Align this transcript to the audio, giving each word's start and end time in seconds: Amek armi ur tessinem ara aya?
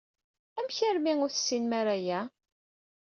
Amek 0.57 0.77
armi 0.89 1.13
ur 1.23 1.31
tessinem 1.31 1.71
ara 1.79 1.93
aya? 1.97 2.19